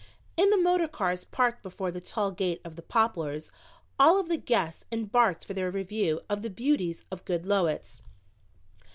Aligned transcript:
In 0.35 0.49
the 0.49 0.57
motor 0.57 0.87
cars 0.87 1.23
parked 1.25 1.61
before 1.61 1.91
the 1.91 2.01
tall 2.01 2.31
gate 2.31 2.59
of 2.65 2.75
the 2.75 2.81
Poplars 2.81 3.51
all 3.99 4.19
of 4.19 4.29
the 4.29 4.37
guests 4.37 4.83
embarked 4.91 5.45
for 5.45 5.53
their 5.53 5.69
review 5.69 6.21
of 6.27 6.41
the 6.41 6.49
beauties 6.49 7.03
of 7.11 7.23
Goodloets. 7.23 8.01